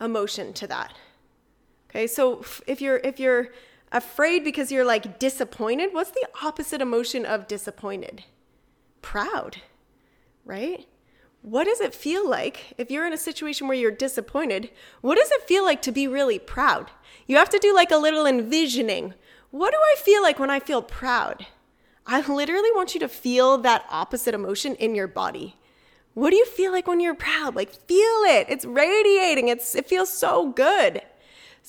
emotion 0.02 0.52
to 0.54 0.66
that? 0.66 0.96
Okay, 1.90 2.08
so 2.08 2.44
if 2.66 2.82
you're 2.82 2.98
if 2.98 3.20
you're 3.20 3.50
afraid 3.92 4.44
because 4.44 4.72
you're 4.72 4.86
like 4.86 5.20
disappointed, 5.20 5.94
what's 5.94 6.12
the 6.12 6.28
opposite 6.44 6.82
emotion 6.82 7.26
of 7.26 7.48
disappointed? 7.48 8.26
Proud, 9.02 9.62
right? 10.44 10.86
What 11.42 11.64
does 11.64 11.80
it 11.80 11.96
feel 11.96 12.28
like 12.28 12.74
if 12.78 12.92
you're 12.92 13.08
in 13.08 13.14
a 13.14 13.18
situation 13.18 13.68
where 13.68 13.78
you're 13.78 13.92
disappointed? 13.92 14.70
What 15.02 15.18
does 15.18 15.32
it 15.32 15.48
feel 15.48 15.64
like 15.64 15.82
to 15.84 15.92
be 15.92 16.08
really 16.08 16.40
proud? 16.40 16.92
You 17.26 17.38
have 17.38 17.50
to 17.50 17.60
do 17.60 17.74
like 17.74 17.92
a 17.92 17.98
little 17.98 18.26
envisioning. 18.26 19.14
What 19.52 19.72
do 19.72 19.78
I 19.78 19.96
feel 19.98 20.22
like 20.22 20.40
when 20.40 20.50
I 20.50 20.60
feel 20.60 20.82
proud? 20.82 21.46
I 22.06 22.20
literally 22.22 22.72
want 22.72 22.94
you 22.94 23.00
to 23.02 23.08
feel 23.08 23.58
that 23.60 23.86
opposite 23.90 24.34
emotion 24.34 24.76
in 24.76 24.96
your 24.96 25.08
body. 25.08 25.56
What 26.14 26.32
do 26.32 26.36
you 26.36 26.46
feel 26.46 26.72
like 26.72 26.88
when 26.88 27.00
you're 27.00 27.16
proud? 27.16 27.56
Like 27.56 27.72
feel 27.72 28.24
it. 28.26 28.48
It's 28.50 28.66
radiating. 28.66 29.48
It's 29.48 29.76
it 29.76 29.88
feels 29.88 30.12
so 30.12 30.52
good. 30.52 31.02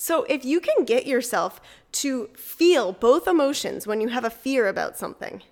So, 0.00 0.22
if 0.28 0.44
you 0.44 0.60
can 0.60 0.84
get 0.84 1.08
yourself 1.08 1.60
to 2.04 2.28
feel 2.36 2.92
both 2.92 3.26
emotions 3.26 3.84
when 3.84 4.00
you 4.00 4.06
have 4.10 4.24
a 4.24 4.30
fear 4.30 4.68
about 4.68 4.96
something, 4.96 5.42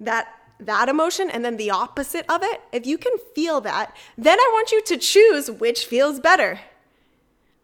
that 0.00 0.26
that 0.58 0.88
emotion 0.88 1.30
and 1.30 1.44
then 1.44 1.56
the 1.56 1.70
opposite 1.70 2.26
of 2.28 2.42
it, 2.42 2.62
if 2.72 2.84
you 2.84 2.98
can 2.98 3.12
feel 3.32 3.60
that, 3.60 3.96
then 4.18 4.40
I 4.40 4.50
want 4.52 4.72
you 4.72 4.82
to 4.82 4.96
choose 4.96 5.52
which 5.52 5.86
feels 5.86 6.18
better. 6.18 6.58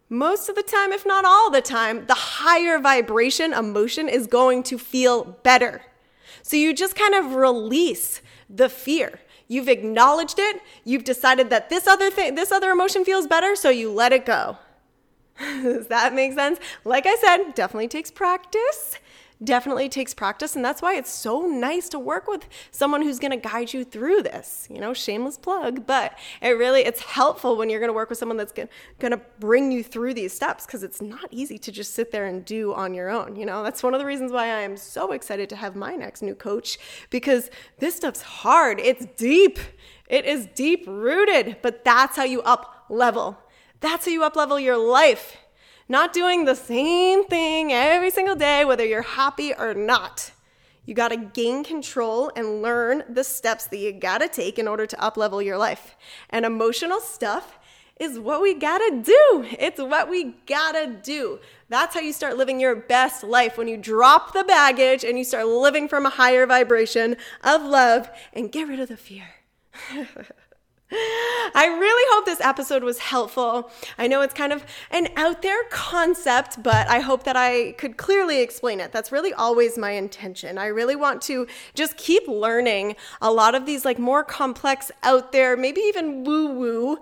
Most 0.08 0.48
of 0.48 0.54
the 0.54 0.62
time, 0.62 0.92
if 0.92 1.04
not 1.04 1.24
all 1.24 1.50
the 1.50 1.60
time, 1.60 2.06
the 2.06 2.14
higher 2.14 2.78
vibration 2.78 3.52
emotion 3.52 4.08
is 4.08 4.28
going 4.28 4.62
to 4.62 4.78
feel 4.78 5.24
better. 5.42 5.82
So 6.42 6.56
you 6.56 6.72
just 6.72 6.94
kind 6.94 7.16
of 7.16 7.34
release 7.34 8.22
the 8.48 8.68
fear. 8.68 9.18
You've 9.48 9.68
acknowledged 9.68 10.38
it, 10.38 10.62
you've 10.84 11.02
decided 11.02 11.50
that 11.50 11.68
this 11.68 11.88
other 11.88 12.12
thing, 12.12 12.36
this 12.36 12.52
other 12.52 12.70
emotion 12.70 13.04
feels 13.04 13.26
better, 13.26 13.56
so 13.56 13.70
you 13.70 13.90
let 13.90 14.12
it 14.12 14.24
go. 14.24 14.56
Does 15.62 15.86
that 15.88 16.14
make 16.14 16.32
sense? 16.32 16.58
Like 16.84 17.06
I 17.06 17.16
said, 17.16 17.54
definitely 17.54 17.88
takes 17.88 18.10
practice. 18.10 18.98
Definitely 19.42 19.88
takes 19.88 20.14
practice. 20.14 20.56
And 20.56 20.64
that's 20.64 20.82
why 20.82 20.96
it's 20.96 21.12
so 21.12 21.46
nice 21.46 21.88
to 21.90 21.98
work 22.00 22.26
with 22.26 22.48
someone 22.72 23.02
who's 23.02 23.20
going 23.20 23.30
to 23.30 23.36
guide 23.36 23.72
you 23.72 23.84
through 23.84 24.22
this. 24.24 24.66
You 24.68 24.80
know, 24.80 24.92
shameless 24.92 25.38
plug, 25.38 25.86
but 25.86 26.18
it 26.42 26.50
really, 26.50 26.80
it's 26.80 27.00
helpful 27.00 27.56
when 27.56 27.70
you're 27.70 27.78
going 27.78 27.88
to 27.88 27.94
work 27.94 28.08
with 28.08 28.18
someone 28.18 28.36
that's 28.36 28.52
going 28.52 28.68
to 29.12 29.20
bring 29.38 29.70
you 29.70 29.84
through 29.84 30.14
these 30.14 30.32
steps 30.32 30.66
because 30.66 30.82
it's 30.82 31.00
not 31.00 31.28
easy 31.30 31.56
to 31.56 31.70
just 31.70 31.94
sit 31.94 32.10
there 32.10 32.26
and 32.26 32.44
do 32.44 32.74
on 32.74 32.94
your 32.94 33.10
own. 33.10 33.36
You 33.36 33.46
know, 33.46 33.62
that's 33.62 33.80
one 33.80 33.94
of 33.94 34.00
the 34.00 34.06
reasons 34.06 34.32
why 34.32 34.46
I 34.46 34.62
am 34.62 34.76
so 34.76 35.12
excited 35.12 35.48
to 35.50 35.56
have 35.56 35.76
my 35.76 35.94
next 35.94 36.20
new 36.20 36.34
coach 36.34 36.76
because 37.08 37.48
this 37.78 37.94
stuff's 37.94 38.22
hard. 38.22 38.80
It's 38.80 39.06
deep. 39.16 39.60
It 40.08 40.24
is 40.24 40.48
deep 40.56 40.84
rooted, 40.88 41.58
but 41.62 41.84
that's 41.84 42.16
how 42.16 42.24
you 42.24 42.42
up 42.42 42.86
level 42.88 43.38
that's 43.80 44.06
how 44.06 44.10
you 44.10 44.20
uplevel 44.22 44.62
your 44.62 44.76
life. 44.76 45.36
Not 45.88 46.12
doing 46.12 46.44
the 46.44 46.54
same 46.54 47.24
thing 47.24 47.72
every 47.72 48.10
single 48.10 48.36
day, 48.36 48.64
whether 48.64 48.84
you're 48.84 49.02
happy 49.02 49.54
or 49.54 49.74
not. 49.74 50.32
You 50.84 50.94
got 50.94 51.08
to 51.08 51.16
gain 51.16 51.64
control 51.64 52.30
and 52.34 52.62
learn 52.62 53.04
the 53.08 53.24
steps 53.24 53.66
that 53.66 53.76
you 53.76 53.92
got 53.92 54.18
to 54.18 54.28
take 54.28 54.58
in 54.58 54.68
order 54.68 54.86
to 54.86 54.96
uplevel 54.96 55.44
your 55.44 55.58
life. 55.58 55.96
And 56.30 56.44
emotional 56.44 57.00
stuff 57.00 57.58
is 58.00 58.18
what 58.18 58.40
we 58.40 58.54
gotta 58.54 59.02
do. 59.02 59.46
It's 59.58 59.80
what 59.80 60.08
we 60.08 60.36
gotta 60.46 60.86
do. 60.86 61.40
That's 61.68 61.94
how 61.94 62.00
you 62.00 62.12
start 62.12 62.36
living 62.36 62.60
your 62.60 62.76
best 62.76 63.24
life 63.24 63.58
when 63.58 63.68
you 63.68 63.76
drop 63.76 64.32
the 64.32 64.44
baggage 64.44 65.04
and 65.04 65.18
you 65.18 65.24
start 65.24 65.46
living 65.46 65.88
from 65.88 66.06
a 66.06 66.10
higher 66.10 66.46
vibration 66.46 67.16
of 67.42 67.62
love 67.62 68.08
and 68.32 68.52
get 68.52 68.68
rid 68.68 68.80
of 68.80 68.88
the 68.88 68.96
fear. 68.96 69.28
I 70.90 71.66
really 71.66 72.14
hope 72.14 72.24
this 72.24 72.40
episode 72.40 72.82
was 72.82 72.98
helpful. 72.98 73.70
I 73.98 74.06
know 74.06 74.22
it's 74.22 74.32
kind 74.32 74.52
of 74.52 74.64
an 74.90 75.08
out 75.16 75.42
there 75.42 75.64
concept, 75.70 76.62
but 76.62 76.88
I 76.88 77.00
hope 77.00 77.24
that 77.24 77.36
I 77.36 77.72
could 77.72 77.96
clearly 77.96 78.40
explain 78.40 78.80
it. 78.80 78.90
That's 78.90 79.12
really 79.12 79.32
always 79.32 79.76
my 79.76 79.90
intention. 79.90 80.56
I 80.56 80.66
really 80.66 80.96
want 80.96 81.20
to 81.22 81.46
just 81.74 81.96
keep 81.96 82.26
learning 82.26 82.96
a 83.20 83.30
lot 83.30 83.54
of 83.54 83.66
these 83.66 83.84
like 83.84 83.98
more 83.98 84.24
complex 84.24 84.90
out 85.02 85.32
there, 85.32 85.56
maybe 85.56 85.80
even 85.82 86.24
woo 86.24 86.52
woo 86.52 86.98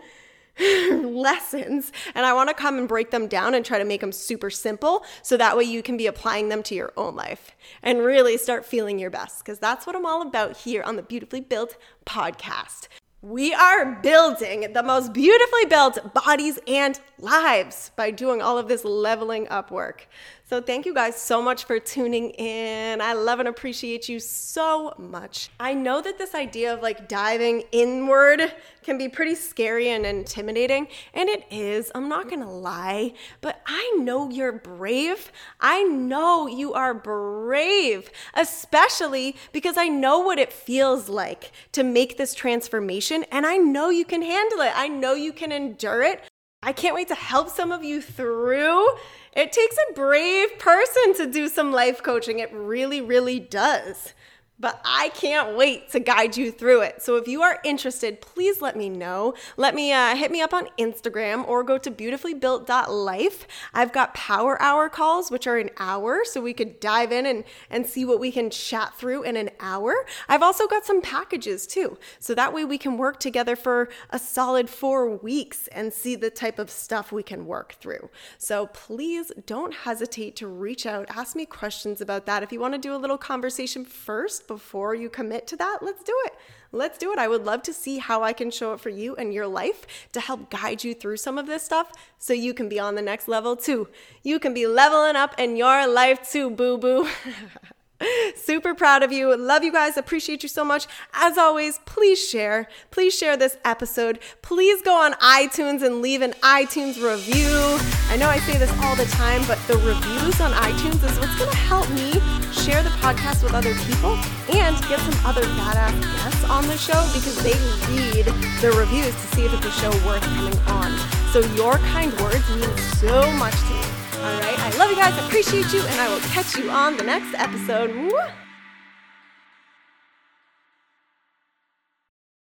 lessons 0.91 1.93
and 2.15 2.25
I 2.25 2.33
want 2.33 2.49
to 2.49 2.55
come 2.55 2.79
and 2.79 2.89
break 2.89 3.11
them 3.11 3.29
down 3.29 3.53
and 3.53 3.63
try 3.63 3.79
to 3.79 3.85
make 3.85 4.01
them 4.01 4.13
super 4.13 4.49
simple 4.49 5.05
so 5.21 5.37
that 5.37 5.55
way 5.55 5.65
you 5.65 5.83
can 5.83 5.99
be 5.99 6.07
applying 6.07 6.49
them 6.49 6.63
to 6.65 6.75
your 6.75 6.95
own 6.97 7.15
life 7.15 7.55
and 7.83 7.99
really 7.99 8.39
start 8.39 8.65
feeling 8.65 8.99
your 8.99 9.11
best 9.11 9.45
because 9.45 9.59
that's 9.59 9.87
what 9.87 9.95
I'm 9.95 10.07
all 10.07 10.23
about 10.23 10.57
here 10.57 10.83
on 10.83 10.97
the 10.97 11.03
Beautifully 11.03 11.43
Built 11.43 11.77
podcast. 12.07 12.89
We 13.29 13.53
are 13.53 13.97
building 14.03 14.73
the 14.73 14.85
most 14.85 15.13
beautifully 15.13 15.65
built 15.65 16.15
bodies 16.15 16.61
and 16.69 17.01
lives 17.19 17.91
by 17.97 18.13
doing 18.13 18.41
all 18.41 18.57
of 18.57 18.69
this 18.69 18.85
leveling 18.85 19.49
up 19.49 19.73
work. 19.73 20.07
So, 20.49 20.61
thank 20.61 20.87
you 20.87 20.95
guys 20.95 21.17
so 21.21 21.43
much 21.43 21.65
for 21.65 21.81
tuning 21.81 22.31
in. 22.31 23.01
I 23.01 23.15
love 23.15 23.41
and 23.41 23.49
appreciate 23.49 24.09
you 24.09 24.21
so 24.21 24.95
much. 24.97 25.49
I 25.59 25.75
know 25.75 26.01
that 26.01 26.19
this 26.19 26.37
idea 26.37 26.73
of 26.73 26.83
like 26.83 27.09
diving 27.09 27.65
inward 27.73 28.55
can 28.85 28.97
be 28.97 29.09
pretty 29.09 29.35
scary 29.35 29.89
and 29.89 30.07
intimidating, 30.07 30.87
and 31.15 31.29
it 31.29 31.45
is. 31.51 31.91
I'm 31.97 32.09
not 32.09 32.31
gonna 32.31 32.49
lie, 32.49 33.15
but 33.41 33.61
I 33.67 33.97
know 33.99 34.31
you're 34.31 34.53
brave. 34.53 35.33
I 35.61 35.83
know 35.83 36.47
you 36.47 36.75
are 36.75 36.95
brave, 36.95 38.09
especially 38.33 39.35
because 39.51 39.77
I 39.77 39.89
know 39.89 40.21
what 40.21 40.39
it 40.39 40.53
feels 40.53 41.09
like 41.09 41.51
to 41.73 41.83
make 41.83 42.19
this 42.19 42.35
transformation, 42.35 43.25
and 43.33 43.47
I 43.47 43.57
know 43.57 43.91
you 43.91 44.05
can 44.05 44.23
handle 44.23 44.61
it. 44.61 44.73
I 44.77 44.87
know 44.87 45.15
you 45.15 45.33
can 45.33 45.51
endure 45.51 46.05
it. 46.05 46.23
I 46.67 46.73
can't 46.73 46.97
wait 46.97 47.07
to 47.09 47.15
help 47.15 47.49
some 47.49 47.71
of 47.71 47.85
you 47.85 48.03
through. 48.03 48.89
It 49.33 49.53
takes 49.53 49.77
a 49.77 49.93
brave 49.95 50.59
person 50.59 51.15
to 51.15 51.27
do 51.31 51.49
some 51.49 51.71
life 51.71 52.03
coaching. 52.03 52.41
It 52.41 52.53
really, 52.53 53.01
really 53.01 53.39
does 53.39 54.15
but 54.59 54.81
I 54.85 55.11
can't 55.11 55.57
wait 55.57 55.91
to 55.91 56.01
guide 56.01 56.37
you 56.37 56.51
through 56.51 56.81
it. 56.83 57.03
So 57.03 57.17
if 57.17 57.29
you 57.29 57.43
are 57.43 57.61
interested, 57.63 58.21
please 58.21 58.63
let 58.63 58.77
me 58.77 58.89
know. 58.89 59.35
Let 59.57 59.75
me 59.75 59.93
uh, 59.93 60.17
hit 60.17 60.31
me 60.31 60.41
up 60.41 60.55
on 60.55 60.69
Instagram 60.79 61.47
or 61.47 61.63
go 61.63 61.77
to 61.77 61.91
beautifullybuilt.life. 61.91 63.47
I've 63.75 63.93
got 63.93 64.15
power 64.15 64.61
hour 64.61 64.89
calls, 64.89 65.31
which 65.31 65.47
are 65.47 65.59
an 65.59 65.71
hour, 65.79 66.21
so 66.25 66.41
we 66.41 66.55
could 66.55 66.81
dive 66.81 67.13
in 67.13 67.27
and, 67.27 67.45
and 67.71 67.87
see 67.87 68.05
what 68.05 68.19
we 68.19 68.33
can 68.33 68.49
chat 68.49 68.95
through 68.95 69.25
in 69.25 69.37
an 69.37 69.51
hour. 69.61 69.95
I've 70.29 70.43
also 70.43 70.67
got 70.67 70.87
some 70.87 71.03
packages 71.03 71.67
too, 71.67 71.99
so 72.19 72.35
that 72.35 72.55
way 72.55 72.65
we 72.65 72.79
can 72.79 72.97
work 72.97 73.21
together 73.21 73.57
for 73.57 73.91
a 74.11 74.19
solid 74.19 74.71
four 74.71 75.17
weeks 75.17 75.69
and 75.69 75.93
see 75.93 76.17
the 76.17 76.31
type 76.31 76.59
of 76.59 76.71
stuff 76.71 77.13
we 77.13 77.23
can 77.23 77.47
work 77.47 77.75
through. 77.75 78.09
So 78.39 78.69
please 78.69 79.33
don't 79.45 79.75
hesitate 79.75 80.35
to 80.37 80.47
reach 80.47 80.87
out, 80.87 81.07
ask 81.11 81.37
me 81.37 81.45
questions 81.45 82.01
about 82.01 82.25
that. 82.27 82.43
If 82.43 82.53
you 82.53 82.61
want 82.61 82.75
to 82.75 82.79
do 82.79 82.95
a 82.95 82.97
little 82.97 83.19
conversation 83.19 83.85
first, 83.85 84.46
before 84.47 84.95
you 84.95 85.09
commit 85.09 85.47
to 85.49 85.57
that, 85.57 85.79
let's 85.83 86.03
do 86.03 86.15
it. 86.27 86.35
Let's 86.73 86.99
do 86.99 87.13
it. 87.13 87.19
I 87.19 87.29
would 87.29 87.45
love 87.45 87.63
to 87.63 87.73
see 87.73 87.99
how 87.99 88.23
I 88.23 88.33
can 88.33 88.51
show 88.51 88.73
up 88.73 88.81
for 88.81 88.91
you 88.91 89.15
and 89.17 89.33
your 89.33 89.47
life 89.47 89.87
to 90.13 90.21
help 90.21 90.51
guide 90.51 90.85
you 90.85 90.95
through 90.95 91.17
some 91.19 91.39
of 91.39 91.47
this 91.47 91.63
stuff 91.63 91.93
so 92.19 92.33
you 92.33 92.53
can 92.53 92.69
be 92.69 92.79
on 92.79 92.95
the 92.95 93.03
next 93.03 93.29
level 93.29 93.57
too. 93.57 93.89
You 94.23 94.39
can 94.39 94.53
be 94.53 94.67
leveling 94.67 95.17
up 95.17 95.39
in 95.39 95.57
your 95.57 95.87
life 95.87 96.31
too, 96.31 96.51
boo 96.51 96.77
boo. 96.77 97.09
Super 98.37 98.75
proud 98.75 99.03
of 99.03 99.13
you. 99.13 99.35
Love 99.37 99.65
you 99.65 99.73
guys. 99.73 99.97
Appreciate 99.97 100.43
you 100.43 100.49
so 100.49 100.65
much. 100.65 100.87
As 101.15 101.39
always, 101.39 101.79
please 101.87 102.23
share. 102.29 102.69
Please 102.91 103.17
share 103.17 103.37
this 103.37 103.57
episode. 103.65 104.19
Please 104.43 104.83
go 104.83 104.95
on 104.95 105.15
iTunes 105.15 105.83
and 105.83 106.03
leave 106.03 106.21
an 106.21 106.33
iTunes 106.43 107.03
review. 107.03 107.79
I 108.11 108.17
know 108.19 108.29
I 108.29 108.39
say 108.41 108.59
this 108.59 108.71
all 108.83 108.97
the 108.97 109.07
time, 109.07 109.43
but 109.47 109.59
the 109.67 109.79
reviews 109.79 110.41
on 110.41 110.53
iTunes 110.53 111.03
is 111.09 111.19
what's 111.19 111.39
going 111.39 111.51
to 111.51 111.57
help 111.57 111.89
me 111.91 112.36
share 112.67 112.83
the 112.83 112.91
podcast 112.99 113.45
with 113.45 113.55
other 113.55 113.73
people 113.87 114.19
and 114.51 114.77
get 114.89 114.99
some 114.99 115.25
other 115.25 115.43
badass 115.43 116.03
guests 116.03 116.45
on 116.51 116.67
the 116.67 116.77
show 116.77 117.01
because 117.15 117.41
they 117.45 117.55
read 117.95 118.27
the 118.61 118.73
reviews 118.77 119.15
to 119.15 119.27
see 119.37 119.45
if 119.45 119.55
it's 119.55 119.67
a 119.67 119.71
show 119.71 119.91
worth 120.05 120.23
coming 120.35 120.59
on. 120.67 120.91
So 121.31 121.39
your 121.55 121.75
kind 121.95 122.13
words 122.21 122.49
mean 122.51 122.77
so 122.99 123.31
much 123.33 123.55
to 123.55 123.71
me. 123.71 124.07
All 124.19 124.41
right. 124.41 124.59
I 124.59 124.77
love 124.79 124.91
you 124.91 124.97
guys. 124.97 125.17
Appreciate 125.27 125.73
you. 125.73 125.81
And 125.83 126.01
I 126.01 126.13
will 126.13 126.21
catch 126.35 126.57
you 126.57 126.69
on 126.69 126.97
the 126.97 127.05
next 127.05 127.35
episode. 127.35 128.46